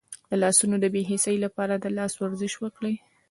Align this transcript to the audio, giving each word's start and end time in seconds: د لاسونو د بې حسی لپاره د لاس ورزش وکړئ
د 0.29 0.31
لاسونو 0.43 0.75
د 0.79 0.85
بې 0.93 1.01
حسی 1.09 1.37
لپاره 1.45 1.73
د 1.77 1.85
لاس 1.97 2.13
ورزش 2.21 2.53
وکړئ 2.59 2.95